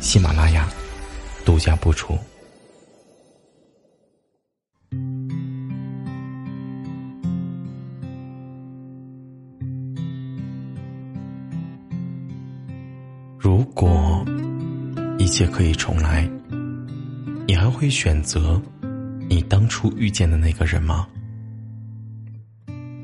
[0.00, 0.68] 喜马拉雅
[1.44, 2.16] 独家播出。
[13.38, 14.24] 如果
[15.18, 16.28] 一切可以重来，
[17.46, 18.60] 你还会选择
[19.28, 21.06] 你当初遇见的那个人吗？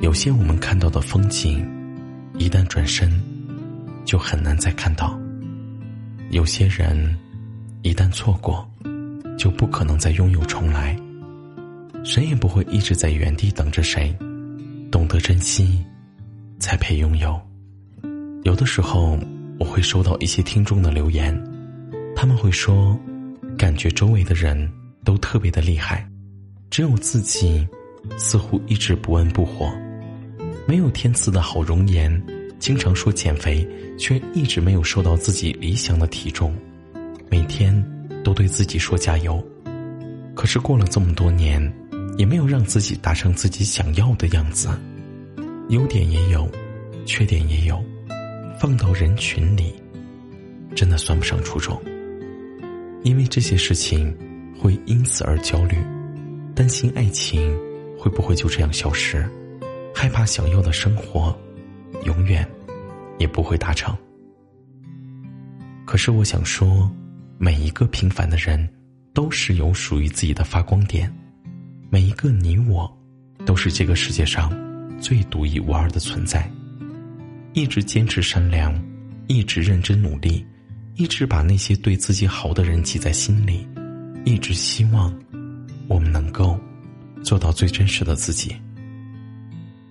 [0.00, 1.64] 有些我们看到的风景，
[2.38, 3.22] 一旦转身，
[4.04, 5.16] 就很难再看到；
[6.32, 7.14] 有些人，
[7.82, 8.66] 一旦错过，
[9.38, 10.96] 就不可能再拥有重来。
[12.04, 14.16] 谁也不会一直在原地等着谁，
[14.90, 15.84] 懂得珍惜，
[16.58, 17.40] 才配拥有。
[18.42, 19.16] 有的时候。
[19.58, 21.32] 我会收到一些听众的留言，
[22.16, 22.98] 他们会说，
[23.56, 24.68] 感觉周围的人
[25.04, 26.04] 都特别的厉害，
[26.68, 27.64] 只有自己
[28.18, 29.72] 似乎一直不温不火，
[30.66, 32.10] 没有天赐的好容颜，
[32.62, 33.66] 经常说减肥，
[33.98, 36.56] 却一直没有瘦到自己理想的体重，
[37.28, 37.74] 每天
[38.22, 39.44] 都对自己说加油，
[40.32, 41.60] 可是过了这么多年，
[42.16, 44.68] 也没有让自己达成自己想要的样子，
[45.70, 46.48] 优点也有，
[47.04, 47.82] 缺点也有。
[48.60, 49.74] 放到人群里，
[50.72, 51.76] 真的算不上出众。
[53.02, 54.16] 因为这些事情
[54.56, 55.76] 会因此而焦虑，
[56.54, 57.52] 担心爱情
[57.98, 59.28] 会不会就这样消失，
[59.92, 61.36] 害怕想要的生活
[62.04, 62.48] 永远
[63.18, 63.96] 也不会达成。
[65.84, 66.90] 可是我想说，
[67.38, 68.68] 每一个平凡的人
[69.12, 71.12] 都是有属于自己的发光点，
[71.90, 72.90] 每一个你我
[73.44, 74.50] 都是这个世界上
[75.00, 76.50] 最独一无二的存在。
[77.52, 78.74] 一直坚持善良，
[79.26, 80.46] 一直认真努力，
[80.94, 83.66] 一直把那些对自己好的人记在心里，
[84.24, 85.14] 一直希望
[85.88, 86.58] 我们能够
[87.22, 88.56] 做到最真实的自己。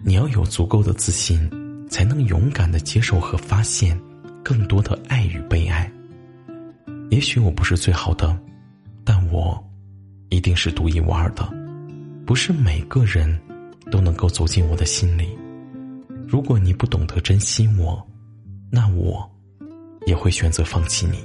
[0.03, 1.47] 你要有足够的自信，
[1.91, 4.00] 才能勇敢的接受和发现
[4.41, 5.91] 更多的爱与被爱。
[7.09, 8.35] 也许我不是最好的，
[9.03, 9.62] 但我
[10.29, 11.47] 一定是独一无二的。
[12.25, 13.38] 不是每个人
[13.91, 15.38] 都能够走进我的心里。
[16.25, 18.02] 如果你不懂得珍惜我，
[18.72, 19.29] 那我
[20.06, 21.19] 也会选择放弃你。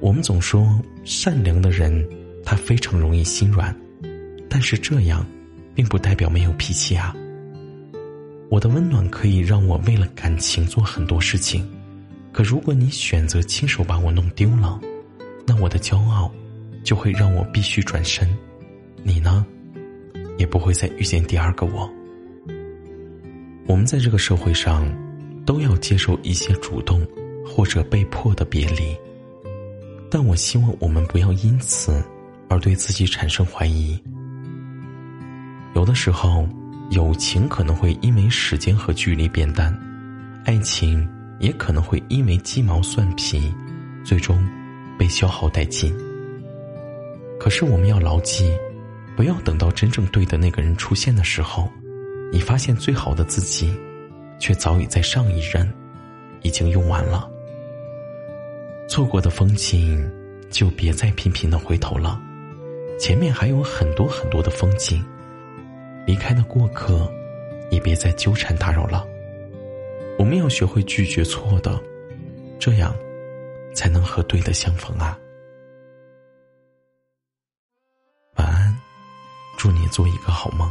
[0.00, 2.06] 我们总说善良的人
[2.44, 3.74] 他非常容易心软，
[4.50, 5.24] 但是这样
[5.74, 7.16] 并不代表没有脾气啊。
[8.50, 11.68] 我的温暖可以让我为了感情做很多事情，
[12.32, 14.80] 可如果你选择亲手把我弄丢了，
[15.46, 16.32] 那我的骄傲
[16.82, 18.26] 就会让我必须转身，
[19.02, 19.44] 你呢，
[20.38, 21.90] 也不会再遇见第二个我。
[23.66, 24.90] 我们在这个社会上，
[25.44, 27.06] 都要接受一些主动
[27.46, 28.96] 或者被迫的别离，
[30.10, 32.02] 但我希望我们不要因此
[32.48, 34.02] 而对自己产生怀疑。
[35.74, 36.48] 有的时候，
[36.90, 39.76] 友情可能会因为时间和距离变淡，
[40.44, 41.06] 爱情
[41.38, 43.52] 也可能会因为鸡毛蒜皮，
[44.04, 44.42] 最终
[44.98, 45.94] 被消耗殆尽。
[47.38, 48.50] 可是，我们要牢记，
[49.16, 51.70] 不要等到真正对的那个人出现的时候。
[52.30, 53.74] 你发现最好的自己，
[54.38, 55.66] 却早已在上一任
[56.42, 57.26] 已经用完了。
[58.86, 60.06] 错过的风景，
[60.50, 62.20] 就别再频频的回头了。
[63.00, 65.02] 前面还有很多很多的风景，
[66.08, 67.06] 离开的过客，
[67.70, 69.06] 也别再纠缠打扰了。
[70.18, 71.78] 我们要学会拒绝错的，
[72.58, 72.96] 这样
[73.74, 75.18] 才能和对的相逢啊。
[78.36, 78.74] 晚安，
[79.58, 80.66] 祝你做一个好梦。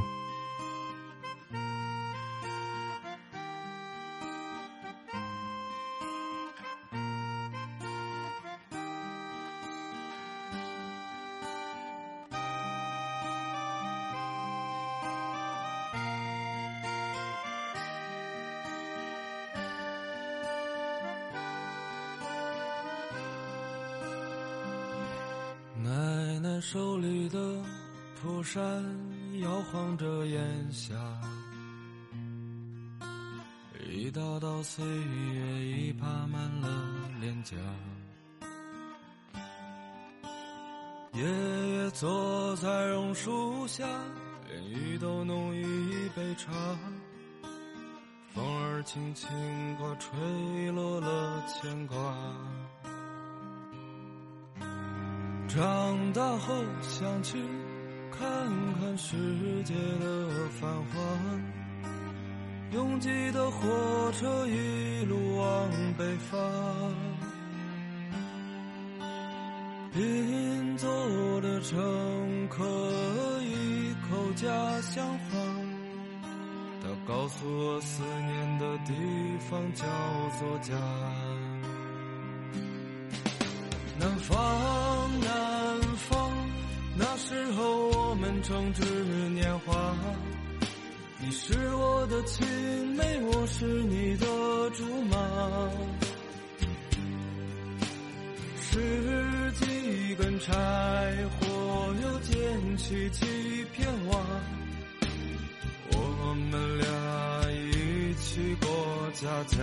[26.62, 27.38] 手里的
[28.22, 28.62] 蒲扇
[29.42, 30.96] 摇晃着烟霞，
[33.90, 36.68] 一道道岁月已爬满了
[37.20, 37.56] 脸颊。
[41.14, 43.88] 爷爷坐在榕树下，
[44.50, 46.52] 连雨都浓于一杯茶。
[48.34, 48.78] 风儿。
[48.84, 49.28] 轻轻
[49.76, 51.98] 刮，吹落了牵挂。
[55.58, 57.36] 长大后想去
[58.12, 58.30] 看
[58.80, 59.18] 看世
[59.64, 61.00] 界的繁华，
[62.74, 66.40] 拥挤的火车一路往北方，
[69.94, 70.88] 邻座
[71.42, 72.64] 的乘客
[73.42, 74.48] 一口家
[74.82, 75.40] 乡话，
[76.84, 78.94] 他告诉我思念的地
[79.50, 79.86] 方叫
[80.38, 80.76] 做家。
[84.00, 84.38] 南方，
[85.22, 85.47] 南，
[87.28, 88.86] 时候我们正值
[89.32, 89.94] 年华。
[91.20, 94.26] 你是我的青梅，我是你的
[94.70, 95.18] 竹马。
[98.62, 100.54] 十几根柴
[101.34, 103.26] 火，又捡起几
[103.74, 104.18] 片瓦，
[105.92, 106.88] 我们俩
[107.52, 109.58] 一起过家家。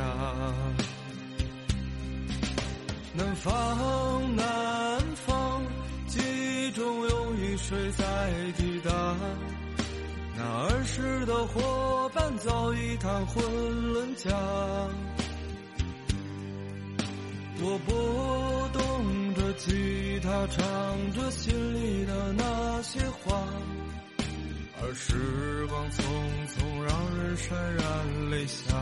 [3.17, 4.45] 南方，南
[7.67, 8.91] 水在滴答。
[10.37, 14.31] 那儿时的伙伴早已谈婚论嫁。
[17.63, 23.43] 我拨动着吉他，唱着心里的那些话，
[24.83, 26.03] 而时光匆
[26.53, 28.75] 匆，让人潸然泪下。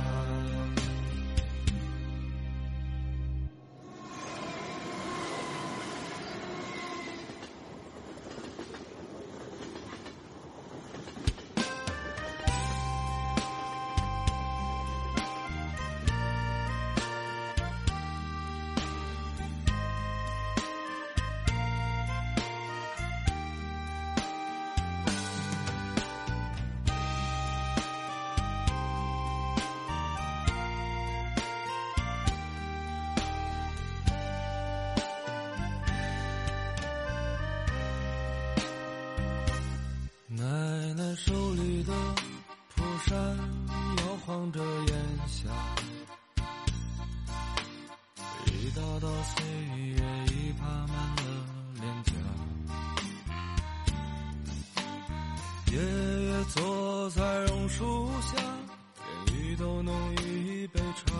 [49.62, 49.94] 岁月
[50.26, 51.22] 已爬满了
[51.80, 52.10] 脸颊，
[55.72, 55.76] 爷
[56.26, 58.42] 爷坐在榕树下，
[59.26, 61.12] 连雨都浓郁一杯茶。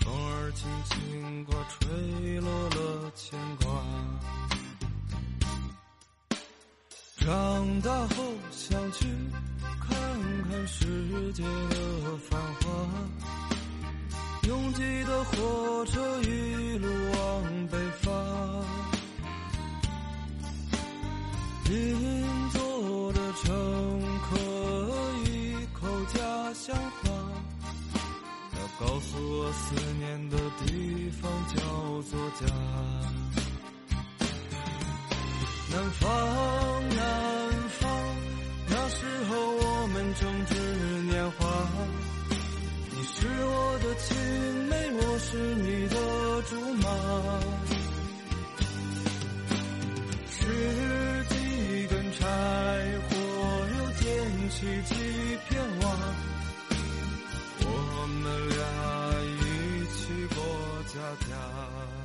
[0.00, 3.82] 风儿轻轻刮，吹落了牵挂。
[7.16, 9.06] 长大后想去
[9.80, 9.96] 看
[10.48, 12.86] 看世界的繁华。
[14.42, 16.55] 拥挤的火车与
[35.76, 36.08] 南方
[36.88, 37.90] 南方
[38.66, 40.54] 那时候我们正值
[41.02, 41.68] 年华。
[42.92, 44.16] 你是我的青
[44.70, 45.96] 梅我是你的
[46.48, 46.88] 竹马。
[50.30, 50.40] 十
[51.28, 52.24] 几根柴
[53.10, 53.14] 火
[53.76, 54.56] 又点起
[54.86, 54.94] 几
[55.46, 55.84] 片瓦。
[57.60, 57.66] 我
[58.22, 58.56] 们俩
[59.28, 60.38] 一起过
[60.86, 60.94] 家
[61.28, 61.95] 家。